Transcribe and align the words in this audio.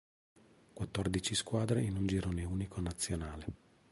Quattordici 0.73 1.35
squadre 1.35 1.83
in 1.83 1.95
un 1.95 2.07
girone 2.07 2.43
unico 2.43 2.81
nazionale. 2.81 3.45